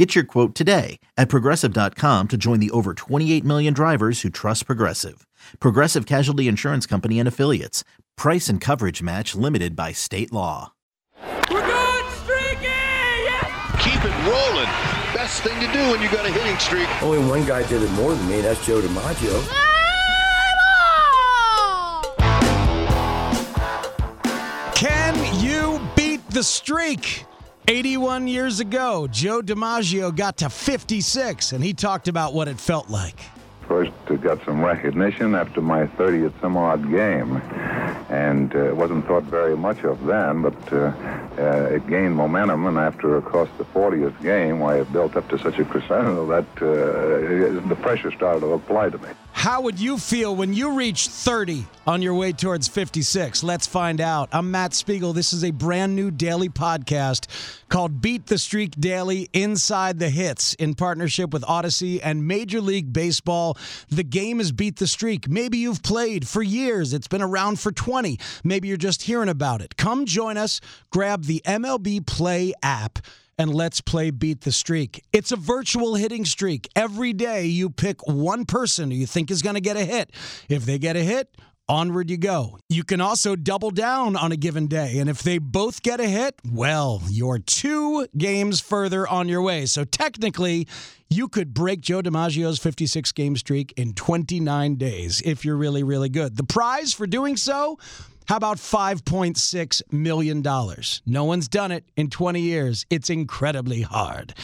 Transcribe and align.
Get 0.00 0.14
your 0.14 0.24
quote 0.24 0.54
today 0.54 0.98
at 1.18 1.28
progressive.com 1.28 2.28
to 2.28 2.38
join 2.38 2.58
the 2.58 2.70
over 2.70 2.94
28 2.94 3.44
million 3.44 3.74
drivers 3.74 4.22
who 4.22 4.30
trust 4.30 4.64
Progressive. 4.64 5.26
Progressive 5.60 6.06
Casualty 6.06 6.48
Insurance 6.48 6.86
Company 6.86 7.18
and 7.18 7.28
Affiliates. 7.28 7.84
Price 8.16 8.48
and 8.48 8.62
coverage 8.62 9.02
match 9.02 9.34
limited 9.34 9.76
by 9.76 9.92
state 9.92 10.32
law. 10.32 10.72
We're 11.50 11.60
good, 11.60 12.04
streaky! 12.12 12.64
Yes! 12.64 13.84
Keep 13.84 14.02
it 14.06 14.16
rolling. 14.24 14.70
Best 15.12 15.42
thing 15.42 15.60
to 15.60 15.70
do 15.70 15.90
when 15.90 16.00
you 16.00 16.08
got 16.08 16.24
a 16.24 16.30
hitting 16.32 16.58
streak. 16.58 16.88
Only 17.02 17.18
one 17.18 17.44
guy 17.44 17.68
did 17.68 17.82
it 17.82 17.90
more 17.90 18.14
than 18.14 18.26
me. 18.26 18.40
That's 18.40 18.64
Joe 18.64 18.80
DiMaggio. 18.80 19.36
Can 24.74 25.44
you 25.44 25.78
beat 25.94 26.26
the 26.30 26.42
streak? 26.42 27.26
81 27.68 28.26
years 28.26 28.60
ago, 28.60 29.06
Joe 29.06 29.42
DiMaggio 29.42 30.14
got 30.14 30.38
to 30.38 30.50
56, 30.50 31.52
and 31.52 31.62
he 31.62 31.72
talked 31.72 32.08
about 32.08 32.34
what 32.34 32.48
it 32.48 32.58
felt 32.58 32.90
like. 32.90 33.20
First, 33.68 33.92
got 34.20 34.44
some 34.44 34.64
recognition 34.64 35.36
after 35.36 35.60
my 35.60 35.86
30th 35.86 36.38
some 36.40 36.56
odd 36.56 36.90
game. 36.90 37.36
And 38.10 38.52
uh, 38.52 38.64
it 38.64 38.76
wasn't 38.76 39.06
thought 39.06 39.22
very 39.22 39.56
much 39.56 39.84
of 39.84 40.04
then, 40.04 40.42
but 40.42 40.72
uh, 40.72 40.92
uh, 41.38 41.68
it 41.70 41.86
gained 41.86 42.16
momentum. 42.16 42.66
And 42.66 42.76
after, 42.76 43.14
of 43.14 43.24
course, 43.24 43.48
the 43.58 43.64
40th 43.64 44.20
game, 44.20 44.58
why 44.58 44.80
it 44.80 44.92
built 44.92 45.16
up 45.16 45.28
to 45.28 45.38
such 45.38 45.60
a 45.60 45.64
crescendo 45.64 46.26
that 46.26 46.46
uh, 46.60 47.68
the 47.68 47.76
pressure 47.76 48.10
started 48.10 48.40
to 48.40 48.52
apply 48.54 48.90
to 48.90 48.98
me. 48.98 49.10
How 49.40 49.62
would 49.62 49.80
you 49.80 49.96
feel 49.96 50.36
when 50.36 50.52
you 50.52 50.72
reach 50.72 51.08
30 51.08 51.64
on 51.86 52.02
your 52.02 52.12
way 52.12 52.30
towards 52.30 52.68
56? 52.68 53.42
Let's 53.42 53.66
find 53.66 53.98
out. 53.98 54.28
I'm 54.32 54.50
Matt 54.50 54.74
Spiegel. 54.74 55.14
This 55.14 55.32
is 55.32 55.44
a 55.44 55.50
brand 55.50 55.96
new 55.96 56.10
daily 56.10 56.50
podcast 56.50 57.26
called 57.70 58.02
Beat 58.02 58.26
the 58.26 58.36
Streak 58.36 58.72
Daily 58.78 59.30
Inside 59.32 59.98
the 59.98 60.10
Hits 60.10 60.52
in 60.52 60.74
partnership 60.74 61.32
with 61.32 61.40
Audacy 61.44 62.00
and 62.04 62.28
Major 62.28 62.60
League 62.60 62.92
Baseball. 62.92 63.56
The 63.88 64.04
game 64.04 64.40
is 64.40 64.52
Beat 64.52 64.76
the 64.76 64.86
Streak. 64.86 65.26
Maybe 65.26 65.56
you've 65.56 65.82
played 65.82 66.28
for 66.28 66.42
years, 66.42 66.92
it's 66.92 67.08
been 67.08 67.22
around 67.22 67.58
for 67.58 67.72
20. 67.72 68.18
Maybe 68.44 68.68
you're 68.68 68.76
just 68.76 69.04
hearing 69.04 69.30
about 69.30 69.62
it. 69.62 69.78
Come 69.78 70.04
join 70.04 70.36
us, 70.36 70.60
grab 70.90 71.24
the 71.24 71.40
MLB 71.46 72.06
Play 72.06 72.52
app 72.62 72.98
and 73.40 73.54
let's 73.54 73.80
play 73.80 74.10
Beat 74.10 74.42
the 74.42 74.52
Streak. 74.52 75.02
It's 75.14 75.32
a 75.32 75.36
virtual 75.36 75.94
hitting 75.94 76.26
streak. 76.26 76.68
Every 76.76 77.14
day 77.14 77.46
you 77.46 77.70
pick 77.70 78.06
one 78.06 78.44
person 78.44 78.90
who 78.90 78.98
you 78.98 79.06
think 79.06 79.30
is 79.30 79.40
going 79.40 79.54
to 79.54 79.62
get 79.62 79.78
a 79.78 79.84
hit. 79.86 80.10
If 80.50 80.66
they 80.66 80.78
get 80.78 80.94
a 80.94 81.02
hit, 81.02 81.34
onward 81.70 82.10
you 82.10 82.16
go. 82.16 82.58
You 82.68 82.82
can 82.82 83.00
also 83.00 83.36
double 83.36 83.70
down 83.70 84.16
on 84.16 84.32
a 84.32 84.36
given 84.36 84.66
day. 84.66 84.98
And 84.98 85.08
if 85.08 85.22
they 85.22 85.38
both 85.38 85.82
get 85.82 86.00
a 86.00 86.06
hit, 86.06 86.34
well, 86.50 87.00
you're 87.08 87.38
two 87.38 88.08
games 88.18 88.60
further 88.60 89.06
on 89.06 89.28
your 89.28 89.40
way. 89.40 89.66
So 89.66 89.84
technically, 89.84 90.66
you 91.08 91.28
could 91.28 91.54
break 91.54 91.80
Joe 91.80 92.02
DiMaggio's 92.02 92.58
56 92.58 93.12
game 93.12 93.36
streak 93.36 93.72
in 93.76 93.94
29 93.94 94.76
days 94.76 95.22
if 95.24 95.44
you're 95.44 95.56
really, 95.56 95.84
really 95.84 96.08
good. 96.08 96.36
The 96.36 96.44
prize 96.44 96.92
for 96.92 97.06
doing 97.06 97.36
so 97.36 97.78
how 98.26 98.36
about 98.36 98.58
$5.6 98.58 99.82
million? 99.92 100.40
No 101.04 101.24
one's 101.24 101.48
done 101.48 101.72
it 101.72 101.84
in 101.96 102.10
20 102.10 102.40
years. 102.40 102.86
It's 102.88 103.10
incredibly 103.10 103.82
hard. 103.82 104.34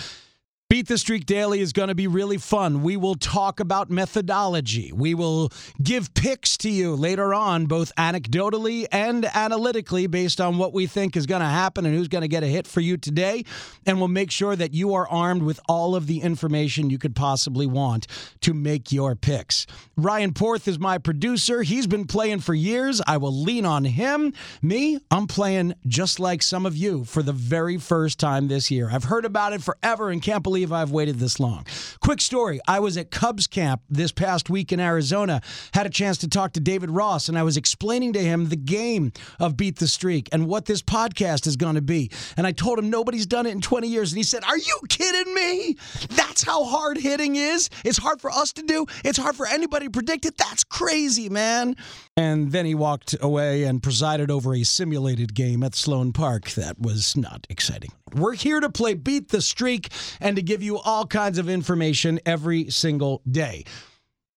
Beat 0.69 0.89
the 0.89 0.99
Streak 0.99 1.27
Daily 1.27 1.61
is 1.61 1.73
going 1.73 1.91
to 1.91 1.95
be 1.95 2.09
really 2.09 2.39
fun. 2.39 2.83
We 2.83 2.97
will 2.97 3.15
talk 3.15 3.61
about 3.61 3.89
methodology. 3.89 4.91
We 4.93 5.15
will 5.15 5.53
give 5.81 6.13
picks 6.15 6.57
to 6.57 6.69
you 6.69 6.97
later 6.97 7.33
on, 7.33 7.67
both 7.67 7.95
anecdotally 7.95 8.85
and 8.91 9.27
analytically, 9.33 10.09
based 10.09 10.41
on 10.41 10.59
what 10.59 10.73
we 10.73 10.89
think 10.89 11.17
is 11.17 11.25
going 11.25 11.41
to 11.41 11.47
happen 11.47 11.87
and 11.87 11.95
who's 11.95 12.09
going 12.09 12.23
to 12.23 12.29
get 12.29 12.43
a 12.43 12.49
hit 12.49 12.67
for 12.67 12.81
you 12.81 12.97
today. 12.97 13.45
And 13.87 13.99
we'll 13.99 14.09
make 14.09 14.33
sure 14.33 14.57
that 14.57 14.75
you 14.75 14.93
are 14.95 15.09
armed 15.09 15.45
with 15.45 15.61
all 15.69 15.95
of 15.95 16.09
the 16.09 16.21
information 16.21 16.91
you 16.91 16.99
could 16.99 17.15
possibly 17.15 17.69
want 17.69 18.09
to 18.41 18.53
make 18.53 18.91
your 18.91 19.15
picks. 19.15 19.69
Ryan 19.97 20.35
Porth 20.35 20.67
is 20.67 20.81
my 20.81 20.99
producer. 20.99 21.63
He's 21.63 21.87
been 21.87 22.09
playing 22.09 22.41
for 22.41 22.55
years. 22.55 23.01
I 23.07 23.19
will 23.19 23.33
lean 23.33 23.67
on 23.67 23.85
him. 23.85 24.33
Me, 24.63 24.99
I'm 25.13 25.29
playing 25.29 25.75
just 25.87 26.19
like 26.19 26.43
some 26.43 26.67
of 26.67 26.77
you 26.77 27.05
for 27.05 27.23
the 27.23 27.33
very 27.33 27.79
first 27.79 28.19
time 28.19 28.49
this 28.49 28.69
year. 28.69 28.91
I've 28.93 29.05
heard 29.05 29.25
about 29.25 29.53
it 29.53 29.63
forever 29.63 30.11
and 30.11 30.21
can't 30.21 30.43
believe 30.43 30.56
believe 30.57 30.73
I've 30.73 30.91
waited 30.91 31.19
this 31.19 31.39
long. 31.39 31.67
Quick 32.01 32.19
story 32.19 32.61
I 32.67 32.81
was 32.81 32.97
at 32.97 33.11
Cubs 33.11 33.47
camp 33.47 33.83
this 33.91 34.11
past 34.11 34.49
week 34.49 34.73
in 34.73 34.81
Arizona, 34.81 35.43
had 35.75 35.85
a 35.85 35.91
chance 35.91 36.17
to 36.19 36.29
talk 36.29 36.55
to 36.55 36.61
David 36.61 36.89
Ross, 36.89 37.29
and 37.29 37.39
I 37.39 37.43
was 37.43 37.59
explaining 37.59 38.15
to 38.15 38.21
him 38.21 38.49
the 38.49 38.57
game 38.57 39.13
of 39.39 39.59
Beat 39.59 39.81
the 39.81 39.87
Streak 39.87 40.31
and 40.33 40.47
what 40.47 40.65
this 40.65 40.81
podcast 40.81 41.47
is 41.47 41.57
going 41.57 41.75
to 41.75 41.83
be. 41.83 42.11
And 42.39 42.47
I 42.47 42.53
told 42.53 42.79
him 42.79 42.89
nobody's 42.89 43.27
done 43.27 43.45
it 43.45 43.51
in 43.51 43.61
20 43.61 43.87
years. 43.87 44.13
And 44.13 44.17
he 44.17 44.23
said, 44.23 44.45
Are 44.45 44.57
you 44.57 44.81
kidding 44.89 45.35
me? 45.35 45.77
That's 46.09 46.43
how 46.43 46.65
hard 46.65 46.97
hitting 46.97 47.37
is. 47.37 47.69
It's 47.85 47.99
hard 47.99 48.23
for 48.23 48.31
us 48.31 48.55
to 48.55 48.63
do, 48.63 48.87
it's 49.05 49.19
hard 49.19 49.37
for 49.37 49.47
anybody 49.47 49.87
to 49.87 49.91
predict 49.91 50.25
it. 50.25 50.39
That's 50.39 50.65
crazy, 50.65 51.29
man. 51.29 51.77
And 52.17 52.51
then 52.51 52.65
he 52.65 52.75
walked 52.75 53.15
away 53.21 53.65
and 53.65 53.83
presided 53.83 54.31
over 54.31 54.55
a 54.55 54.63
simulated 54.63 55.35
game 55.35 55.63
at 55.63 55.75
Sloan 55.75 56.15
Park 56.15 56.53
that 56.53 56.81
was 56.81 57.15
not 57.15 57.47
exciting. 57.51 57.91
We're 58.15 58.35
here 58.35 58.61
to 58.61 58.71
play 58.71 58.95
Beat 58.95 59.29
the 59.31 59.41
Streak 59.41 59.89
and 60.21 60.37
to 60.37 60.43
give 60.43 60.63
you 60.63 60.79
all 60.79 61.07
kinds 61.07 61.39
of 61.39 61.49
information 61.49 62.21
every 62.25 62.71
single 62.71 63.21
day. 63.29 63.65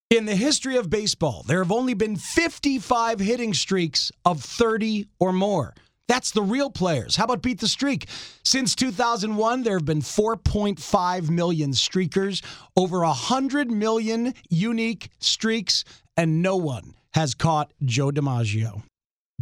In 0.09 0.25
the 0.25 0.35
history 0.35 0.75
of 0.75 0.89
baseball, 0.89 1.43
there 1.47 1.61
have 1.61 1.71
only 1.71 1.93
been 1.93 2.15
55 2.15 3.19
hitting 3.19 3.53
streaks 3.53 4.11
of 4.25 4.41
30 4.41 5.07
or 5.19 5.31
more. 5.31 5.75
That's 6.07 6.31
the 6.31 6.41
real 6.41 6.71
players. 6.71 7.15
How 7.15 7.25
about 7.25 7.43
beat 7.43 7.59
the 7.59 7.67
streak? 7.67 8.07
Since 8.43 8.73
2001, 8.73 9.61
there 9.61 9.77
have 9.77 9.85
been 9.85 10.01
4.5 10.01 11.29
million 11.29 11.71
streakers, 11.71 12.43
over 12.75 13.01
100 13.01 13.69
million 13.69 14.33
unique 14.49 15.11
streaks, 15.19 15.83
and 16.17 16.41
no 16.41 16.57
one 16.57 16.95
has 17.13 17.35
caught 17.35 17.71
Joe 17.85 18.09
DiMaggio. 18.09 18.81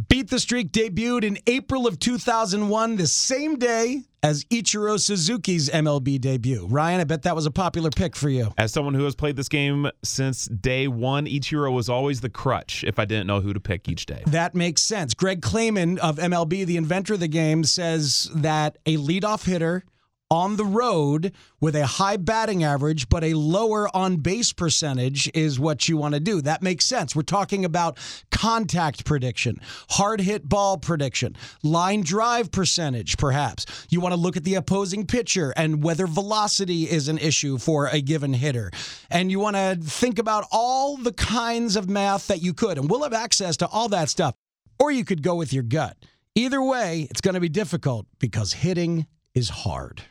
Beat 0.06 0.30
the 0.30 0.38
Streak 0.38 0.70
debuted 0.70 1.24
in 1.24 1.38
April 1.48 1.88
of 1.88 1.98
2001, 1.98 2.94
the 2.94 3.06
same 3.08 3.58
day 3.58 4.02
as 4.22 4.44
Ichiro 4.44 4.96
Suzuki's 4.96 5.68
MLB 5.68 6.20
debut. 6.20 6.68
Ryan, 6.70 7.00
I 7.00 7.04
bet 7.04 7.22
that 7.22 7.34
was 7.34 7.46
a 7.46 7.50
popular 7.50 7.90
pick 7.90 8.14
for 8.14 8.28
you. 8.28 8.52
As 8.56 8.72
someone 8.72 8.94
who 8.94 9.02
has 9.02 9.16
played 9.16 9.34
this 9.34 9.48
game 9.48 9.90
since 10.04 10.46
day 10.46 10.86
one, 10.86 11.26
Ichiro 11.26 11.72
was 11.72 11.88
always 11.88 12.20
the 12.20 12.28
crutch 12.28 12.84
if 12.84 13.00
I 13.00 13.06
didn't 13.06 13.26
know 13.26 13.40
who 13.40 13.52
to 13.52 13.58
pick 13.58 13.88
each 13.88 14.06
day. 14.06 14.22
That 14.28 14.54
makes 14.54 14.82
sense. 14.82 15.14
Greg 15.14 15.40
Clayman 15.40 15.98
of 15.98 16.18
MLB, 16.18 16.64
the 16.64 16.76
inventor 16.76 17.14
of 17.14 17.20
the 17.20 17.26
game, 17.26 17.64
says 17.64 18.30
that 18.36 18.78
a 18.86 18.98
leadoff 18.98 19.46
hitter– 19.46 19.82
on 20.30 20.56
the 20.56 20.64
road 20.64 21.32
with 21.60 21.74
a 21.74 21.86
high 21.86 22.16
batting 22.16 22.62
average 22.62 23.08
but 23.08 23.24
a 23.24 23.34
lower 23.34 23.94
on 23.96 24.16
base 24.16 24.52
percentage 24.52 25.30
is 25.34 25.58
what 25.58 25.88
you 25.88 25.96
want 25.96 26.14
to 26.14 26.20
do. 26.20 26.40
That 26.40 26.62
makes 26.62 26.84
sense. 26.84 27.16
We're 27.16 27.22
talking 27.22 27.64
about 27.64 27.98
contact 28.30 29.04
prediction, 29.04 29.60
hard 29.90 30.20
hit 30.20 30.48
ball 30.48 30.76
prediction, 30.78 31.36
line 31.62 32.02
drive 32.02 32.50
percentage, 32.50 33.16
perhaps. 33.16 33.86
You 33.90 34.00
want 34.00 34.14
to 34.14 34.20
look 34.20 34.36
at 34.36 34.44
the 34.44 34.54
opposing 34.54 35.06
pitcher 35.06 35.52
and 35.56 35.82
whether 35.82 36.06
velocity 36.06 36.84
is 36.84 37.08
an 37.08 37.18
issue 37.18 37.58
for 37.58 37.86
a 37.86 38.00
given 38.00 38.34
hitter. 38.34 38.70
And 39.10 39.30
you 39.30 39.40
want 39.40 39.56
to 39.56 39.78
think 39.80 40.18
about 40.18 40.44
all 40.52 40.96
the 40.96 41.12
kinds 41.12 41.76
of 41.76 41.88
math 41.88 42.26
that 42.28 42.42
you 42.42 42.52
could. 42.52 42.78
And 42.78 42.90
we'll 42.90 43.02
have 43.02 43.14
access 43.14 43.56
to 43.58 43.66
all 43.68 43.88
that 43.88 44.08
stuff. 44.08 44.34
Or 44.78 44.90
you 44.90 45.04
could 45.04 45.22
go 45.22 45.34
with 45.34 45.52
your 45.52 45.64
gut. 45.64 45.96
Either 46.34 46.62
way, 46.62 47.08
it's 47.10 47.20
going 47.20 47.34
to 47.34 47.40
be 47.40 47.48
difficult 47.48 48.06
because 48.20 48.52
hitting 48.52 49.06
is 49.34 49.48
hard. 49.48 50.02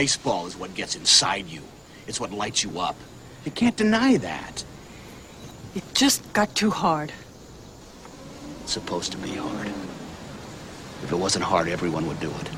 Baseball 0.00 0.46
is 0.46 0.56
what 0.56 0.74
gets 0.74 0.96
inside 0.96 1.46
you. 1.46 1.60
It's 2.06 2.18
what 2.18 2.32
lights 2.32 2.64
you 2.64 2.80
up. 2.80 2.96
You 3.44 3.52
can't 3.52 3.76
deny 3.76 4.16
that. 4.16 4.64
It 5.74 5.84
just 5.92 6.32
got 6.32 6.54
too 6.54 6.70
hard. 6.70 7.12
It's 8.62 8.72
supposed 8.72 9.12
to 9.12 9.18
be 9.18 9.32
hard. 9.32 9.66
If 11.02 11.12
it 11.12 11.16
wasn't 11.16 11.44
hard, 11.44 11.68
everyone 11.68 12.06
would 12.06 12.18
do 12.18 12.30
it. 12.30 12.48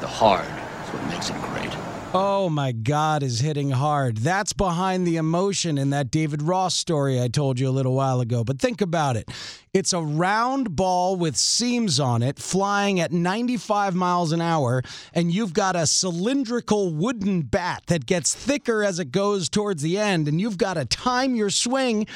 The 0.00 0.06
hard 0.06 0.44
is 0.84 0.92
what 0.92 1.02
makes 1.08 1.30
it 1.30 1.40
great. 1.40 1.72
Oh 2.14 2.48
my 2.48 2.72
God, 2.72 3.22
is 3.22 3.40
hitting 3.40 3.70
hard. 3.70 4.18
That's 4.18 4.52
behind 4.52 5.06
the 5.06 5.16
emotion 5.16 5.76
in 5.76 5.90
that 5.90 6.10
David 6.10 6.40
Ross 6.40 6.74
story 6.74 7.20
I 7.20 7.28
told 7.28 7.58
you 7.58 7.68
a 7.68 7.70
little 7.70 7.94
while 7.94 8.20
ago. 8.20 8.44
But 8.44 8.60
think 8.60 8.80
about 8.80 9.16
it 9.16 9.28
it's 9.74 9.92
a 9.92 10.00
round 10.00 10.76
ball 10.76 11.16
with 11.16 11.36
seams 11.36 12.00
on 12.00 12.22
it, 12.22 12.38
flying 12.38 13.00
at 13.00 13.12
95 13.12 13.94
miles 13.94 14.32
an 14.32 14.40
hour, 14.40 14.82
and 15.12 15.32
you've 15.32 15.52
got 15.52 15.76
a 15.76 15.86
cylindrical 15.86 16.94
wooden 16.94 17.42
bat 17.42 17.82
that 17.88 18.06
gets 18.06 18.34
thicker 18.34 18.82
as 18.82 18.98
it 18.98 19.10
goes 19.10 19.48
towards 19.48 19.82
the 19.82 19.98
end, 19.98 20.28
and 20.28 20.40
you've 20.40 20.58
got 20.58 20.74
to 20.74 20.84
time 20.84 21.34
your 21.34 21.50
swing 21.50 22.06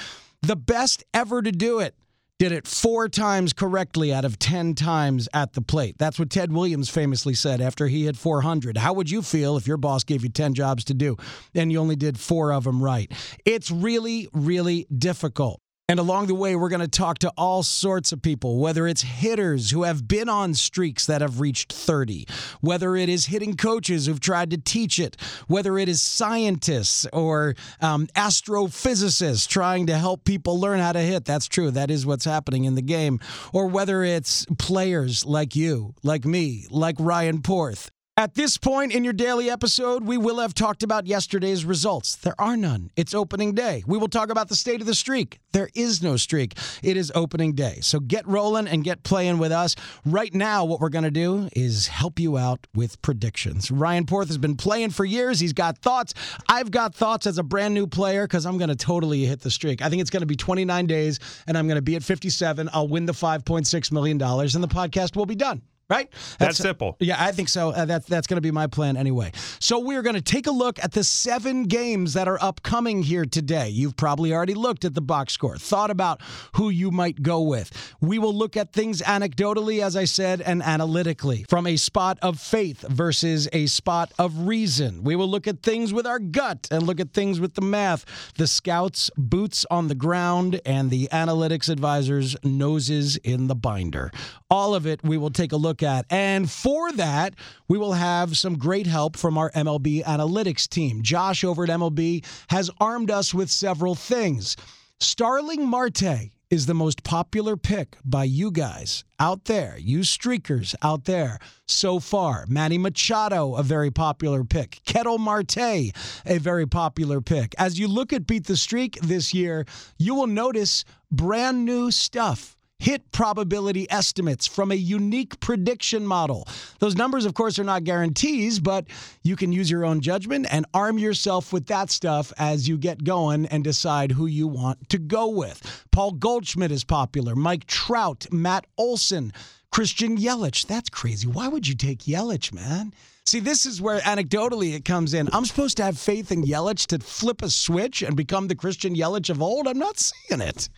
the 0.41 0.57
best 0.57 1.05
ever 1.13 1.43
to 1.43 1.53
do 1.53 1.81
it 1.81 1.95
did 2.41 2.53
it 2.53 2.67
four 2.67 3.07
times 3.07 3.53
correctly 3.53 4.15
out 4.15 4.25
of 4.25 4.39
10 4.39 4.75
times 4.75 5.29
at 5.35 5.53
the 5.53 5.61
plate. 5.61 5.99
That's 5.99 6.19
what 6.19 6.31
Ted 6.31 6.51
Williams 6.51 6.89
famously 6.89 7.35
said 7.35 7.61
after 7.61 7.87
he 7.87 8.07
hit 8.07 8.17
400. 8.17 8.79
How 8.79 8.95
would 8.95 9.11
you 9.11 9.21
feel 9.21 9.59
if 9.59 9.67
your 9.67 9.77
boss 9.77 10.05
gave 10.05 10.23
you 10.23 10.31
10 10.31 10.55
jobs 10.55 10.83
to 10.85 10.95
do 10.95 11.19
and 11.55 11.71
you 11.71 11.79
only 11.79 11.97
did 11.97 12.19
four 12.19 12.51
of 12.55 12.65
them 12.65 12.83
right? 12.83 13.13
It's 13.45 13.71
really, 13.71 14.27
really 14.33 14.87
difficult. 14.91 15.61
And 15.91 15.99
along 15.99 16.29
the 16.29 16.37
way, 16.37 16.55
we're 16.55 16.69
going 16.69 16.79
to 16.79 16.87
talk 16.87 17.19
to 17.19 17.33
all 17.37 17.65
sorts 17.65 18.13
of 18.13 18.23
people, 18.23 18.59
whether 18.59 18.87
it's 18.87 19.03
hitters 19.03 19.73
who 19.73 19.83
have 19.83 20.07
been 20.07 20.29
on 20.29 20.55
streaks 20.55 21.05
that 21.07 21.21
have 21.21 21.41
reached 21.41 21.73
30, 21.73 22.29
whether 22.61 22.95
it 22.95 23.09
is 23.09 23.27
hitting 23.27 23.57
coaches 23.57 24.07
who've 24.07 24.21
tried 24.21 24.51
to 24.53 24.57
teach 24.57 25.01
it, 25.01 25.17
whether 25.49 25.77
it 25.79 25.89
is 25.89 26.01
scientists 26.01 27.09
or 27.13 27.57
um, 27.81 28.07
astrophysicists 28.15 29.49
trying 29.49 29.89
to 29.89 29.99
help 29.99 30.25
people 30.25 30.61
learn 30.61 30.79
how 30.79 30.93
to 30.93 31.01
hit. 31.01 31.25
That's 31.25 31.49
true. 31.49 31.73
That 31.73 31.91
is 31.91 32.07
what's 32.07 32.25
happening 32.25 32.67
in 32.67 32.77
the 32.77 32.83
game. 32.83 33.19
Or 33.53 33.67
whether 33.67 34.05
it's 34.05 34.47
players 34.59 35.27
like 35.27 35.57
you, 35.57 35.97
like 36.05 36.25
me, 36.25 36.69
like 36.71 36.95
Ryan 37.01 37.43
Porth 37.43 37.91
at 38.21 38.35
this 38.35 38.59
point 38.59 38.93
in 38.93 39.03
your 39.03 39.15
daily 39.15 39.49
episode, 39.49 40.05
we 40.05 40.19
will 40.19 40.41
have 40.41 40.53
talked 40.53 40.83
about 40.83 41.07
yesterday's 41.07 41.65
results. 41.65 42.17
There 42.17 42.39
are 42.39 42.55
none. 42.55 42.91
It's 42.95 43.15
opening 43.15 43.55
day. 43.55 43.83
We 43.87 43.97
will 43.97 44.09
talk 44.09 44.29
about 44.29 44.51
the 44.51 44.57
state 44.57 44.83
of 44.83 44.87
the 44.87 44.95
streak. 44.95 45.41
There 45.53 45.71
is 45.75 46.03
no 46.03 46.19
streak. 46.19 46.53
It 46.83 46.99
is 46.99 47.11
opening 47.15 47.55
day. 47.55 47.79
So 47.81 47.99
get 47.99 48.29
rolling 48.29 48.69
and 48.69 48.85
get 48.85 49.05
playing 49.05 49.39
with 49.39 49.53
us. 49.53 49.75
Right 50.05 50.35
now, 50.35 50.67
what 50.67 50.81
we're 50.81 50.91
going 50.91 51.05
to 51.05 51.11
do 51.11 51.49
is 51.57 51.87
help 51.87 52.21
you 52.21 52.37
out 52.37 52.67
with 52.75 53.01
predictions. 53.01 53.71
Ryan 53.71 54.05
Porth 54.05 54.29
has 54.29 54.37
been 54.37 54.57
playing 54.59 54.91
for 54.91 55.07
years. 55.07 55.41
He's 55.41 55.55
got 55.55 55.79
thoughts. 55.79 56.13
I've 56.47 56.71
got 56.71 56.95
thoughts 56.95 57.27
as 57.27 57.39
a 57.39 57.43
brand 57.43 57.73
new 57.73 57.87
player 57.87 58.27
because 58.27 58.45
I'm 58.45 58.59
going 58.59 58.69
to 58.69 58.77
totally 58.77 59.25
hit 59.25 59.41
the 59.41 59.51
streak. 59.51 59.81
I 59.81 59.89
think 59.89 60.03
it's 60.03 60.11
going 60.11 60.21
to 60.21 60.27
be 60.27 60.37
29 60.37 60.87
days 60.87 61.21
and 61.47 61.57
I'm 61.57 61.67
going 61.67 61.77
to 61.77 61.83
be 61.83 61.97
at 61.97 62.03
57. 62.03 62.69
I'll 62.75 62.87
win 62.87 63.07
the 63.07 63.15
$5.6 63.15 63.93
million 63.93 64.21
and 64.21 64.63
the 64.63 64.69
podcast 64.69 65.17
will 65.17 65.25
be 65.25 65.37
done 65.37 65.63
right? 65.91 66.09
That's, 66.11 66.37
that's 66.39 66.59
simple. 66.59 66.97
Yeah, 67.01 67.17
I 67.19 67.33
think 67.33 67.49
so. 67.49 67.71
Uh, 67.71 67.85
that, 67.87 68.07
that's 68.07 68.27
going 68.27 68.37
to 68.37 68.41
be 68.41 68.53
my 68.53 68.69
plan 68.69 68.97
anyway. 68.97 69.33
So 69.59 69.81
we're 69.81 70.03
going 70.03 70.15
to 70.15 70.23
take 70.23 70.47
a 70.47 70.53
look 70.53 70.83
at 70.83 70.93
the 70.93 71.03
seven 71.03 71.65
games 71.65 72.15
that 72.15 72.29
are 72.29 72.39
upcoming 72.41 73.03
here 73.03 73.25
today. 73.25 73.69
You've 73.69 73.97
probably 73.97 74.33
already 74.33 74.55
looked 74.55 74.85
at 74.85 74.95
the 74.95 75.03
box 75.03 75.33
score, 75.33 75.57
thought 75.57 75.91
about 75.91 76.21
who 76.55 76.71
you 76.71 76.91
might 76.91 77.23
go 77.23 77.43
with. 77.43 77.95
We 78.01 78.19
will 78.19 78.35
look 78.35 78.57
at 78.57 78.73
things 78.73 79.03
anecdotally, 79.03 79.83
as 79.83 79.97
I 79.97 80.05
said, 80.05 80.41
and 80.41 80.63
analytically 80.63 81.45
from 81.49 81.67
a 81.67 81.77
spot 81.77 82.19
of 82.23 82.39
faith 82.39 82.83
versus 82.89 83.49
a 83.53 83.67
spot 83.67 84.13
of 84.19 84.47
reason. 84.47 85.03
We 85.03 85.17
will 85.17 85.29
look 85.29 85.49
at 85.49 85.63
things 85.63 85.93
with 85.93 86.07
our 86.07 86.21
gut 86.21 86.69
and 86.71 86.85
look 86.85 87.01
at 87.01 87.13
things 87.13 87.41
with 87.41 87.55
the 87.55 87.63
math, 87.63 88.33
the 88.37 88.47
scouts' 88.47 89.11
boots 89.17 89.67
on 89.71 89.89
the 89.89 89.95
ground, 89.97 90.61
and 90.65 90.91
the 90.91 91.09
analytics 91.13 91.69
advisors' 91.69 92.37
noses 92.45 93.17
in 93.17 93.49
the 93.49 93.57
binder. 93.57 94.13
All 94.49 94.75
of 94.75 94.87
it 94.87 95.03
we 95.03 95.17
will 95.17 95.31
take 95.31 95.53
a 95.53 95.57
look 95.57 95.80
look 95.81 95.89
at. 95.89 96.07
And 96.11 96.51
for 96.51 96.93
that, 96.93 97.35
we 97.69 97.79
will 97.79 97.95
have 97.95 98.37
some 98.37 98.59
great 98.59 98.87
help 98.87 99.17
from 99.17 99.39
our 99.39 99.51
MLB 99.53 100.05
analytics 100.05 100.69
team. 100.69 101.03
Josh 101.03 101.45
over 101.45 101.65
at 101.65 101.71
MLB 101.71 102.25
has 102.49 102.71
armed 102.81 103.11
us 103.11 103.33
with 103.35 103.51
several 103.51 103.95
things. 103.95 104.57
Starling 104.99 105.67
Marte 105.67 106.31
is 106.51 106.67
the 106.67 106.75
most 106.75 107.05
popular 107.05 107.57
pick 107.57 107.97
by 108.05 108.25
you 108.25 108.51
guys 108.51 109.05
out 109.21 109.45
there, 109.45 109.77
you 109.79 110.01
streakers 110.01 110.75
out 110.83 111.05
there 111.05 111.39
so 111.67 112.01
far. 112.01 112.45
Manny 112.49 112.77
Machado, 112.77 113.55
a 113.55 113.63
very 113.63 113.91
popular 113.91 114.43
pick. 114.43 114.81
Ketel 114.85 115.19
Marte, 115.19 115.59
a 115.59 116.39
very 116.39 116.67
popular 116.67 117.21
pick. 117.21 117.55
As 117.57 117.79
you 117.79 117.87
look 117.87 118.13
at 118.13 118.27
Beat 118.27 118.47
the 118.47 118.57
Streak 118.57 119.01
this 119.01 119.33
year, 119.33 119.65
you 119.97 120.15
will 120.15 120.27
notice 120.27 120.85
brand 121.13 121.65
new 121.65 121.93
stuff 121.93 122.57
hit 122.81 123.13
probability 123.13 123.89
estimates 123.91 124.47
from 124.47 124.73
a 124.73 124.75
unique 124.75 125.39
prediction 125.39 126.07
model. 126.07 126.49
Those 126.81 126.97
numbers, 126.97 127.27
of 127.27 127.35
course, 127.35 127.59
are 127.59 127.65
not 127.65 127.85
guarantees, 127.85 128.59
but 128.59 128.87
you 129.23 129.37
can 129.37 129.53
use 129.53 129.71
your 129.71 129.85
own 129.85 130.01
judgment 130.01 130.47
and 130.51 130.67
arm 130.75 130.99
yourself 130.99 131.53
with 131.53 131.67
that 131.67 131.91
stuff 131.91 132.33
as 132.39 132.69
you 132.69 132.79
get 132.79 133.05
going 133.05 133.47
and 133.47 133.63
decide 133.63 134.13
who 134.13 134.27
you 134.27 134.49
want 134.49 134.89
to 134.89 134.99
go 134.99 135.29
with. 135.29 135.87
Paul 135.93 136.13
Goldschmidt 136.13 136.73
is 136.73 136.83
popular, 136.83 137.37
Mike 137.37 137.67
Trout, 137.67 138.27
Matt 138.33 138.67
Olson. 138.77 139.33
Christian 139.71 140.19
Yelich. 140.19 140.67
That's 140.67 140.91
crazy. 140.91 141.29
Why 141.29 141.47
would 141.47 141.69
you 141.69 141.77
take 141.77 142.01
Yelich, 142.01 142.53
man? 142.53 142.93
See, 143.25 143.39
this 143.39 143.67
is 143.67 143.81
where 143.81 144.01
anecdotally 144.01 144.75
it 144.75 144.85
comes 144.85 145.15
in. 145.15 145.29
I'm 145.33 145.45
supposed 145.45 145.77
to 145.77 145.85
have 145.85 145.97
faith 145.97 146.33
in 146.33 146.43
Yelich 146.43 146.87
to 146.89 146.99
flip 146.99 147.43
a 147.43 147.51
switch 147.51 148.03
and 148.03 148.17
become 148.17 148.49
the 148.49 148.57
Christian 148.57 148.97
Yelich 148.97 149.31
of 149.31 149.41
old. 149.41 149.69
I'm 149.69 149.79
not 149.79 150.01
seeing 150.01 150.41
it. 150.41 150.69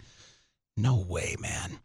No 0.77 1.05
way, 1.09 1.37
man. 1.39 1.79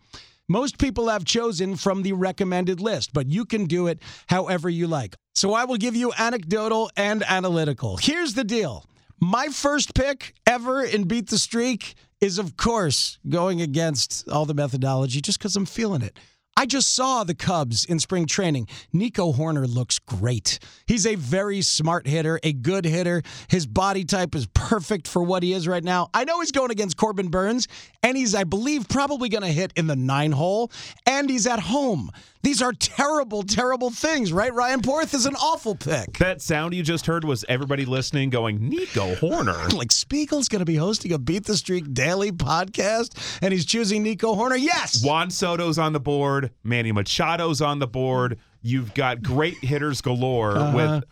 Most 0.49 0.77
people 0.77 1.09
have 1.09 1.25
chosen 1.25 1.75
from 1.75 2.03
the 2.03 2.13
recommended 2.13 2.79
list, 2.79 3.11
but 3.13 3.27
you 3.27 3.43
can 3.43 3.65
do 3.65 3.87
it 3.87 4.01
however 4.27 4.69
you 4.69 4.87
like. 4.87 5.15
So 5.35 5.53
I 5.53 5.65
will 5.65 5.75
give 5.75 5.95
you 5.95 6.13
anecdotal 6.17 6.89
and 6.95 7.21
analytical. 7.27 7.97
Here's 7.97 8.33
the 8.33 8.45
deal 8.45 8.85
my 9.19 9.47
first 9.47 9.93
pick 9.93 10.35
ever 10.45 10.83
in 10.83 11.03
Beat 11.03 11.29
the 11.29 11.37
Streak 11.37 11.95
is, 12.21 12.39
of 12.39 12.55
course, 12.55 13.19
going 13.27 13.61
against 13.61 14.27
all 14.29 14.45
the 14.45 14.53
methodology 14.53 15.21
just 15.21 15.37
because 15.37 15.55
I'm 15.55 15.65
feeling 15.65 16.01
it. 16.01 16.17
I 16.59 16.65
just 16.65 16.95
saw 16.95 17.23
the 17.23 17.35
Cubs 17.35 17.85
in 17.85 17.99
spring 17.99 18.25
training. 18.25 18.67
Nico 18.91 19.31
Hoerner 19.31 19.71
looks 19.71 19.99
great. 19.99 20.57
He's 20.87 21.05
a 21.05 21.13
very 21.13 21.61
smart 21.61 22.07
hitter, 22.07 22.39
a 22.41 22.51
good 22.51 22.83
hitter. 22.83 23.21
His 23.47 23.67
body 23.67 24.03
type 24.03 24.33
is 24.33 24.47
perfect 24.55 25.07
for 25.07 25.21
what 25.21 25.43
he 25.43 25.53
is 25.53 25.67
right 25.67 25.83
now. 25.83 26.09
I 26.15 26.23
know 26.23 26.39
he's 26.39 26.51
going 26.51 26.71
against 26.71 26.97
Corbin 26.97 27.27
Burnes, 27.27 27.67
and 28.01 28.17
he's, 28.17 28.33
I 28.33 28.43
believe, 28.43 28.89
probably 28.89 29.29
going 29.29 29.43
to 29.43 29.51
hit 29.51 29.71
in 29.75 29.85
the 29.85 29.95
nine 29.95 30.31
hole, 30.31 30.71
and 31.05 31.29
he's 31.29 31.45
at 31.45 31.59
home. 31.59 32.09
These 32.47 32.61
are 32.61 32.71
terrible, 32.71 33.43
terrible 33.43 33.89
things, 33.89 34.31
right? 34.31 34.53
Ryan 34.53 34.81
Porth 34.81 35.13
is 35.13 35.25
an 35.25 35.35
awful 35.35 35.75
pick. 35.75 36.17
That 36.19 36.41
sound 36.41 36.73
you 36.73 36.81
just 36.81 37.05
heard 37.05 37.25
was 37.25 37.43
everybody 37.49 37.83
listening 37.83 38.29
going, 38.29 38.69
Nico 38.69 39.15
Hoerner. 39.15 39.73
like 39.77 39.91
Spiegel's 39.91 40.47
going 40.47 40.61
to 40.61 40.65
be 40.65 40.75
hosting 40.75 41.11
a 41.11 41.17
Beat 41.17 41.45
the 41.45 41.57
Streak 41.57 41.93
daily 41.93 42.31
podcast, 42.31 43.39
and 43.41 43.51
he's 43.51 43.65
choosing 43.65 44.01
Nico 44.01 44.33
Hoerner. 44.33 44.57
Yes. 44.57 45.03
Juan 45.03 45.29
Soto's 45.29 45.77
on 45.77 45.93
the 45.93 45.99
board. 45.99 46.46
Manny 46.63 46.91
Machado's 46.91 47.61
on 47.61 47.79
the 47.79 47.87
board. 47.87 48.39
You've 48.61 48.93
got 48.93 49.21
great 49.21 49.57
hitters 49.57 50.01
galore 50.01 50.57
uh-huh. 50.57 50.75
with 50.75 51.03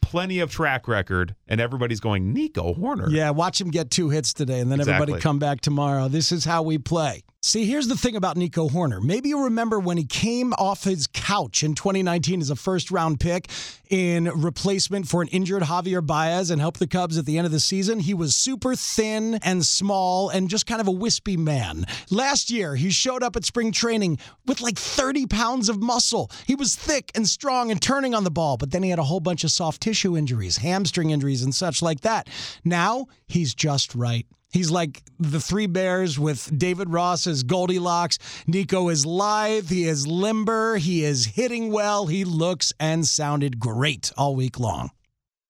plenty 0.00 0.40
of 0.40 0.50
track 0.50 0.86
record, 0.88 1.34
and 1.48 1.60
everybody's 1.60 2.00
going 2.00 2.32
Nico 2.32 2.74
Hoerner. 2.74 3.10
Yeah, 3.10 3.30
watch 3.30 3.60
him 3.60 3.70
get 3.70 3.90
two 3.90 4.10
hits 4.10 4.32
today, 4.32 4.60
and 4.60 4.70
then 4.70 4.80
exactly. 4.80 5.02
everybody 5.02 5.22
come 5.22 5.38
back 5.38 5.60
tomorrow. 5.60 6.08
This 6.08 6.32
is 6.32 6.44
how 6.44 6.62
we 6.62 6.78
play. 6.78 7.22
See, 7.44 7.64
here's 7.64 7.88
the 7.88 7.96
thing 7.96 8.14
about 8.14 8.36
Nico 8.36 8.68
Hoerner. 8.68 9.02
Maybe 9.02 9.30
you 9.30 9.42
remember 9.42 9.80
when 9.80 9.96
he 9.96 10.04
came 10.04 10.52
off 10.52 10.84
his 10.84 11.08
couch 11.08 11.64
in 11.64 11.74
2019 11.74 12.40
as 12.40 12.50
a 12.50 12.54
first 12.54 12.92
round 12.92 13.18
pick 13.18 13.50
in 13.90 14.26
replacement 14.26 15.08
for 15.08 15.22
an 15.22 15.28
injured 15.28 15.64
Javier 15.64 16.06
Baez 16.06 16.50
and 16.50 16.60
helped 16.60 16.78
the 16.78 16.86
Cubs 16.86 17.18
at 17.18 17.26
the 17.26 17.38
end 17.38 17.46
of 17.46 17.50
the 17.50 17.58
season. 17.58 17.98
He 17.98 18.14
was 18.14 18.36
super 18.36 18.76
thin 18.76 19.40
and 19.42 19.66
small 19.66 20.28
and 20.28 20.48
just 20.48 20.66
kind 20.66 20.80
of 20.80 20.86
a 20.86 20.92
wispy 20.92 21.36
man. 21.36 21.84
Last 22.10 22.48
year, 22.48 22.76
he 22.76 22.90
showed 22.90 23.24
up 23.24 23.34
at 23.34 23.44
spring 23.44 23.72
training 23.72 24.20
with 24.46 24.60
like 24.60 24.78
30 24.78 25.26
pounds 25.26 25.68
of 25.68 25.82
muscle. 25.82 26.30
He 26.46 26.54
was 26.54 26.76
thick 26.76 27.10
and 27.16 27.26
strong 27.26 27.72
and 27.72 27.82
turning 27.82 28.14
on 28.14 28.22
the 28.22 28.30
ball, 28.30 28.56
but 28.56 28.70
then 28.70 28.84
he 28.84 28.90
had 28.90 29.00
a 29.00 29.04
whole 29.04 29.18
bunch 29.18 29.42
of 29.42 29.50
soft 29.50 29.82
tissue 29.82 30.16
injuries, 30.16 30.58
hamstring 30.58 31.10
injuries, 31.10 31.42
and 31.42 31.52
such 31.52 31.82
like 31.82 32.02
that. 32.02 32.28
Now 32.64 33.08
he's 33.26 33.52
just 33.52 33.96
right. 33.96 34.26
He's 34.52 34.70
like 34.70 35.02
the 35.18 35.40
three 35.40 35.66
bears 35.66 36.18
with 36.18 36.56
David 36.56 36.90
Ross 36.90 37.26
as 37.26 37.42
Goldilocks. 37.42 38.18
Nico 38.46 38.90
is 38.90 39.06
lithe. 39.06 39.70
He 39.70 39.84
is 39.84 40.06
limber. 40.06 40.76
He 40.76 41.04
is 41.04 41.24
hitting 41.24 41.72
well. 41.72 42.06
He 42.06 42.24
looks 42.24 42.72
and 42.78 43.06
sounded 43.06 43.58
great 43.58 44.12
all 44.16 44.36
week 44.36 44.60
long. 44.60 44.90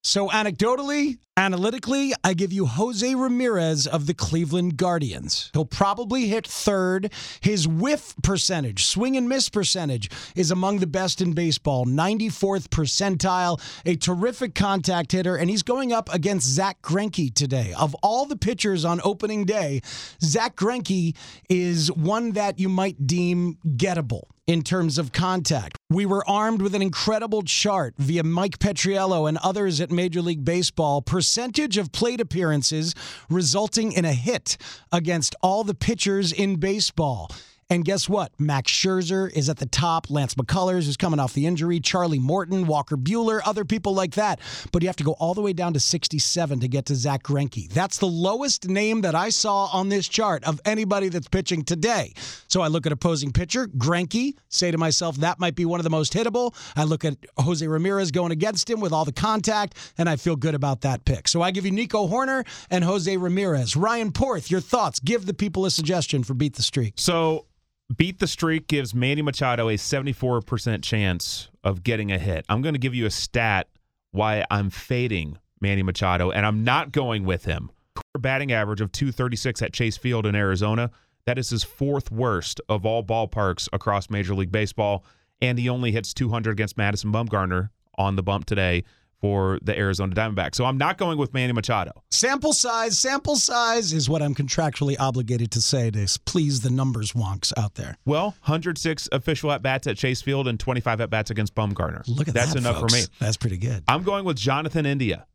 So, 0.05 0.29
anecdotally, 0.29 1.17
Analytically, 1.35 2.13
I 2.23 2.35
give 2.35 2.53
you 2.53 2.67
Jose 2.67 3.15
Ramirez 3.15 3.87
of 3.87 4.05
the 4.05 4.13
Cleveland 4.13 4.77
Guardians. 4.77 5.49
He'll 5.53 5.65
probably 5.65 6.27
hit 6.27 6.45
third. 6.45 7.11
His 7.41 7.67
whiff 7.67 8.13
percentage, 8.21 8.85
swing 8.85 9.17
and 9.17 9.27
miss 9.27 9.49
percentage, 9.49 10.11
is 10.35 10.51
among 10.51 10.77
the 10.77 10.85
best 10.85 11.21
in 11.21 11.33
baseball, 11.33 11.87
94th 11.87 12.67
percentile, 12.67 13.59
a 13.83 13.95
terrific 13.95 14.53
contact 14.53 15.11
hitter, 15.11 15.35
and 15.35 15.49
he's 15.49 15.63
going 15.63 15.91
up 15.91 16.13
against 16.13 16.45
Zack 16.45 16.83
Greinke 16.83 17.33
today. 17.33 17.73
Of 17.79 17.95
all 18.03 18.27
the 18.27 18.37
pitchers 18.37 18.85
on 18.85 19.01
opening 19.03 19.43
day, 19.43 19.81
Zack 20.21 20.55
Greinke 20.55 21.15
is 21.49 21.91
one 21.91 22.33
that 22.33 22.59
you 22.59 22.69
might 22.69 23.07
deem 23.07 23.57
gettable 23.65 24.25
in 24.45 24.61
terms 24.61 24.97
of 24.97 25.11
contact. 25.11 25.77
We 25.89 26.05
were 26.05 26.27
armed 26.29 26.61
with 26.61 26.75
an 26.75 26.81
incredible 26.81 27.43
chart 27.43 27.95
via 27.97 28.23
Mike 28.23 28.59
Petriello 28.59 29.27
and 29.27 29.37
others 29.37 29.79
at 29.79 29.89
Major 29.89 30.21
League 30.21 30.43
Baseball. 30.43 31.01
Percentage 31.23 31.77
of 31.77 31.93
plate 31.93 32.19
appearances 32.19 32.93
resulting 33.29 33.93
in 33.93 34.03
a 34.03 34.11
hit 34.11 34.57
against 34.91 35.35
all 35.41 35.63
the 35.63 35.73
pitchers 35.73 36.33
in 36.33 36.57
baseball. 36.57 37.31
And 37.69 37.85
guess 37.85 38.07
what? 38.07 38.31
Max 38.39 38.71
Scherzer 38.71 39.31
is 39.31 39.49
at 39.49 39.57
the 39.57 39.65
top. 39.65 40.09
Lance 40.09 40.35
McCullers 40.35 40.87
is 40.87 40.97
coming 40.97 41.19
off 41.19 41.33
the 41.33 41.45
injury. 41.45 41.79
Charlie 41.79 42.19
Morton, 42.19 42.67
Walker 42.67 42.97
Buehler, 42.97 43.41
other 43.45 43.65
people 43.65 43.93
like 43.93 44.15
that. 44.15 44.39
But 44.71 44.81
you 44.81 44.89
have 44.89 44.95
to 44.97 45.03
go 45.03 45.13
all 45.13 45.33
the 45.33 45.41
way 45.41 45.53
down 45.53 45.73
to 45.73 45.79
67 45.79 46.59
to 46.59 46.67
get 46.67 46.85
to 46.87 46.95
Zack 46.95 47.23
Greinke. 47.23 47.69
That's 47.69 47.97
the 47.97 48.07
lowest 48.07 48.67
name 48.67 49.01
that 49.01 49.15
I 49.15 49.29
saw 49.29 49.65
on 49.73 49.89
this 49.89 50.07
chart 50.07 50.43
of 50.43 50.61
anybody 50.65 51.09
that's 51.09 51.27
pitching 51.27 51.63
today. 51.63 52.13
So 52.47 52.61
I 52.61 52.67
look 52.67 52.85
at 52.85 52.91
opposing 52.91 53.31
pitcher, 53.31 53.67
Greinke, 53.67 54.35
say 54.49 54.71
to 54.71 54.77
myself, 54.77 55.17
that 55.17 55.39
might 55.39 55.55
be 55.55 55.65
one 55.65 55.79
of 55.79 55.83
the 55.83 55.89
most 55.89 56.13
hittable. 56.13 56.53
I 56.75 56.83
look 56.83 57.05
at 57.05 57.17
Jose 57.37 57.65
Ramirez 57.65 58.11
going 58.11 58.31
against 58.31 58.69
him 58.69 58.79
with 58.79 58.91
all 58.91 59.05
the 59.05 59.11
contact, 59.11 59.93
and 59.97 60.07
I 60.09 60.15
feel 60.15 60.35
good 60.35 60.55
about 60.55 60.81
that 60.81 61.05
pick. 61.05 61.27
So 61.27 61.41
I 61.41 61.51
give 61.51 61.65
you 61.65 61.71
Nico 61.71 62.07
Hoerner 62.07 62.45
and 62.69 62.83
Jose 62.83 63.15
Ramirez. 63.17 63.75
Ryan 63.75 64.11
Porth, 64.11 64.51
your 64.51 64.61
thoughts. 64.61 64.99
Give 64.99 65.25
the 65.25 65.33
people 65.33 65.65
a 65.65 65.71
suggestion 65.71 66.23
for 66.23 66.33
Beat 66.33 66.55
the 66.55 66.61
Streak. 66.61 66.93
So 66.97 67.45
beat 67.95 68.19
the 68.19 68.27
streak 68.27 68.67
gives 68.67 68.93
Manny 68.93 69.21
Machado 69.21 69.69
a 69.69 69.75
74% 69.75 70.83
chance 70.83 71.49
of 71.63 71.83
getting 71.83 72.11
a 72.11 72.19
hit. 72.19 72.45
I'm 72.49 72.61
going 72.61 72.73
to 72.73 72.79
give 72.79 72.95
you 72.95 73.05
a 73.05 73.11
stat 73.11 73.67
why 74.11 74.45
I'm 74.51 74.69
fading 74.69 75.37
Manny 75.59 75.83
Machado, 75.83 76.31
and 76.31 76.45
I'm 76.45 76.63
not 76.63 76.91
going 76.91 77.23
with 77.23 77.45
him. 77.45 77.71
Batting 78.17 78.51
average 78.51 78.81
of 78.81 78.91
236 78.91 79.61
at 79.61 79.73
Chase 79.73 79.97
Field 79.97 80.25
in 80.25 80.35
Arizona. 80.35 80.91
That 81.25 81.37
is 81.37 81.49
his 81.49 81.63
fourth 81.63 82.11
worst 82.11 82.61
of 82.69 82.85
all 82.85 83.03
ballparks 83.03 83.67
across 83.73 84.09
Major 84.09 84.35
League 84.35 84.51
Baseball. 84.51 85.05
And 85.41 85.57
he 85.57 85.69
only 85.69 85.91
hits 85.91 86.13
200 86.13 86.51
against 86.51 86.77
Madison 86.77 87.11
Bumgarner 87.11 87.69
on 87.97 88.15
the 88.15 88.23
bump 88.23 88.45
today 88.45 88.83
for 89.23 89.57
the 89.61 89.73
Arizona 89.79 90.13
Diamondbacks. 90.13 90.55
So 90.55 90.65
I'm 90.65 90.77
not 90.77 90.97
going 90.97 91.17
with 91.17 91.33
Manny 91.33 91.53
Machado. 91.53 92.03
Sample 92.11 92.51
size, 92.51 92.99
sample 92.99 93.37
size 93.37 93.93
is 93.93 94.09
what 94.09 94.21
I'm 94.21 94.35
contractually 94.35 94.97
obligated 94.99 95.49
to 95.51 95.61
say 95.61 95.89
to 95.91 96.19
please 96.25 96.59
the 96.59 96.69
numbers 96.69 97.13
wonks 97.13 97.53
out 97.55 97.75
there. 97.75 97.95
Well, 98.03 98.35
106 98.41 99.07
official 99.13 99.53
at 99.53 99.61
bats 99.61 99.87
at 99.87 99.95
Chase 99.95 100.21
Field 100.21 100.49
and 100.49 100.59
25 100.59 100.99
at 100.99 101.09
bats 101.09 101.31
against 101.31 101.55
Bumgarner. 101.55 102.05
Look 102.05 102.27
at 102.27 102.33
That's 102.33 102.47
that. 102.47 102.55
That's 102.55 102.55
enough 102.55 102.81
folks. 102.81 102.93
for 102.93 102.99
me. 102.99 103.05
That's 103.19 103.37
pretty 103.37 103.55
good. 103.55 103.85
I'm 103.87 104.03
going 104.03 104.25
with 104.25 104.35
Jonathan 104.35 104.85
India, 104.85 105.25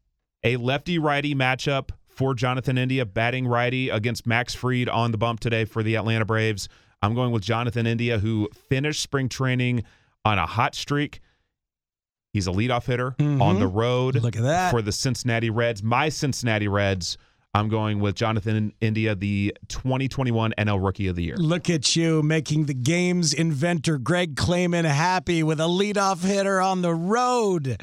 a 0.45 0.59
lefty 0.59 0.99
righty 0.99 1.35
matchup 1.35 1.88
for 2.09 2.35
Jonathan 2.35 2.76
India, 2.76 3.07
batting 3.07 3.47
righty 3.47 3.88
against 3.88 4.26
Max 4.26 4.54
Fried 4.54 4.90
on 4.90 5.12
the 5.12 5.18
bump 5.18 5.40
today 5.40 5.64
for 5.64 5.83
the 5.83 5.97
Atlanta 5.97 6.26
Braves. 6.26 6.68
I'm 7.00 7.14
going 7.14 7.33
with 7.33 7.42
Jonathan 7.42 7.87
India, 7.87 8.18
who 8.18 8.50
finished 8.68 9.00
spring 9.00 9.30
training 9.30 9.85
on 10.26 10.38
a 10.38 10.45
hot 10.45 10.75
streak. 10.75 11.21
He's 12.32 12.47
a 12.47 12.50
leadoff 12.50 12.85
hitter 12.87 13.12
Mhm. 13.18 13.40
on 13.40 13.58
the 13.58 13.66
road 13.66 14.16
Look 14.23 14.37
at 14.37 14.42
that. 14.42 14.70
for 14.70 14.82
the 14.82 14.92
Cincinnati 14.92 15.50
Reds. 15.50 15.82
My 15.82 16.08
Cincinnati 16.08 16.68
Reds. 16.68 17.16
I'm 17.54 17.70
going 17.70 17.99
with 17.99 18.14
Jonathan 18.14 18.73
India, 18.80 19.14
the 19.14 19.54
2021 19.68 20.52
NL 20.58 20.78
Rookie 20.78 21.06
of 21.08 21.16
the 21.16 21.23
Year. 21.25 21.37
Look 21.38 21.70
at 21.70 21.97
you 21.97 22.23
making 22.23 22.66
the 22.66 22.75
game's 22.75 23.32
inventor 23.32 23.97
Greg 23.99 24.37
Clayman 24.37 24.85
happy 24.85 25.42
with 25.42 25.58
a 25.58 25.64
leadoff 25.64 26.23
hitter 26.23 26.61
on 26.61 26.82
the 26.82 26.94
road. 26.94 27.80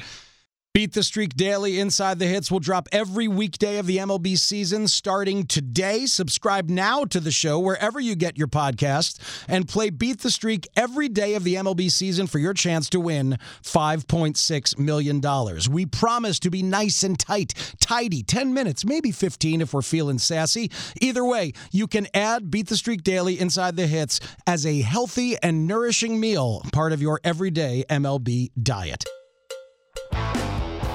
Beat 0.76 0.92
the 0.92 1.02
Streak 1.02 1.34
Daily 1.34 1.80
Inside 1.80 2.18
the 2.18 2.26
Hits 2.26 2.50
will 2.50 2.60
drop 2.60 2.86
every 2.92 3.28
weekday 3.28 3.78
of 3.78 3.86
the 3.86 3.96
MLB 3.96 4.36
season 4.36 4.88
starting 4.88 5.46
today. 5.46 6.04
Subscribe 6.04 6.68
now 6.68 7.06
to 7.06 7.18
the 7.18 7.30
show 7.30 7.58
wherever 7.58 7.98
you 7.98 8.14
get 8.14 8.36
your 8.36 8.46
podcasts 8.46 9.18
and 9.48 9.66
play 9.66 9.88
Beat 9.88 10.20
the 10.20 10.30
Streak 10.30 10.68
every 10.76 11.08
day 11.08 11.32
of 11.32 11.44
the 11.44 11.54
MLB 11.54 11.90
season 11.90 12.26
for 12.26 12.38
your 12.38 12.52
chance 12.52 12.90
to 12.90 13.00
win 13.00 13.38
$5.6 13.62 14.78
million. 14.78 15.22
We 15.70 15.86
promise 15.86 16.38
to 16.40 16.50
be 16.50 16.62
nice 16.62 17.02
and 17.02 17.18
tight, 17.18 17.54
tidy, 17.80 18.22
10 18.22 18.52
minutes, 18.52 18.84
maybe 18.84 19.12
15 19.12 19.62
if 19.62 19.72
we're 19.72 19.80
feeling 19.80 20.18
sassy. 20.18 20.70
Either 21.00 21.24
way, 21.24 21.54
you 21.72 21.86
can 21.86 22.06
add 22.12 22.50
Beat 22.50 22.68
the 22.68 22.76
Streak 22.76 23.02
Daily 23.02 23.40
Inside 23.40 23.76
the 23.76 23.86
Hits 23.86 24.20
as 24.46 24.66
a 24.66 24.82
healthy 24.82 25.38
and 25.42 25.66
nourishing 25.66 26.20
meal, 26.20 26.60
part 26.70 26.92
of 26.92 27.00
your 27.00 27.18
everyday 27.24 27.82
MLB 27.88 28.50
diet. 28.62 29.06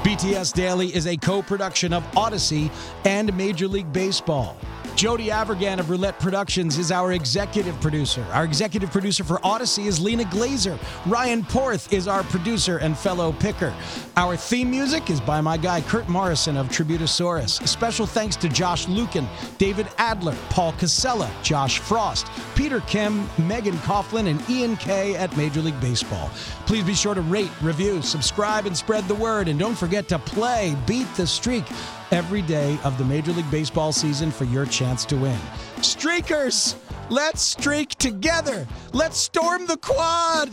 BTS 0.03 0.53
Daily 0.53 0.88
is 0.96 1.05
a 1.05 1.15
co 1.15 1.43
production 1.43 1.93
of 1.93 2.01
Audacy 2.13 2.72
and 3.05 3.31
Major 3.38 3.67
League 3.67 3.93
Baseball. 3.93 4.58
Jody 5.01 5.29
Avirgan 5.29 5.79
of 5.79 5.89
Roulette 5.89 6.20
Productions 6.20 6.77
is 6.77 6.91
our 6.91 7.13
executive 7.13 7.81
producer. 7.81 8.24
Our 8.34 8.43
executive 8.43 8.91
producer 8.91 9.24
for 9.24 9.38
Audacy 9.39 9.88
is 9.88 10.00
Lena 10.00 10.25
Glazer. 10.25 10.77
Ryan 11.08 11.43
Porth 11.43 11.91
is 11.91 12.08
our 12.08 12.22
producer 12.22 12.77
and 12.77 12.96
fellow 12.96 13.31
picker. 13.31 13.74
Our 14.15 14.38
theme 14.38 14.70
music 14.70 15.10
is 15.10 15.20
by 15.20 15.41
my 15.41 15.58
guy 15.58 15.81
Kurt 15.81 16.08
Morrison 16.08 16.55
of 16.55 16.70
Tributosaurus. 16.70 17.67
Special 17.67 18.05
thanks 18.05 18.36
to 18.36 18.48
Josh 18.48 18.88
Lukin, 18.88 19.27
David 19.58 19.88
Adler, 19.98 20.38
Paul 20.51 20.74
Casella, 20.74 21.31
Josh 21.41 21.79
Frost, 21.79 22.27
Peter 22.53 22.81
Kim, 22.81 23.27
Megan 23.39 23.77
Coughlin, 23.77 24.29
and 24.29 24.48
Ian 24.51 24.77
Kay 24.77 25.15
at 25.15 25.36
Major 25.36 25.63
League 25.63 25.81
Baseball. 25.81 26.29
Please 26.67 26.84
be 26.84 26.93
sure 26.93 27.15
to 27.15 27.22
rate, 27.22 27.50
review, 27.63 28.03
subscribe, 28.03 28.67
and 28.67 28.77
spread 28.77 29.08
the 29.08 29.15
word. 29.15 29.48
And 29.48 29.58
don't 29.58 29.74
forget 29.75 30.08
to 30.10 30.20
play 30.20 30.77
Beat 30.86 31.12
the 31.15 31.25
Streak 31.25 31.65
every 32.12 32.41
day 32.41 32.77
of 32.84 32.98
the 32.98 33.05
Major 33.05 33.31
League 33.31 33.50
Baseball 33.50 33.91
season 33.93 34.31
for 34.31 34.43
your 34.43 34.65
chance 34.65 34.90
to 34.98 35.15
win. 35.15 35.39
Streakers, 35.77 36.75
let's 37.10 37.41
streak 37.41 37.95
together. 37.95 38.67
Let's 38.93 39.17
storm 39.17 39.65
the 39.65 39.77
quad. 39.77 40.51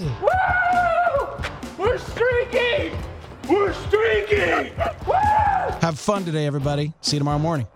We're 1.76 1.98
streaking! 1.98 2.96
We're 3.48 3.72
streaking! 3.72 4.72
Woo! 5.06 5.14
Have 5.80 5.98
fun 5.98 6.24
today, 6.24 6.46
everybody. 6.46 6.92
See 7.00 7.16
you 7.16 7.20
tomorrow 7.20 7.38
morning. 7.38 7.66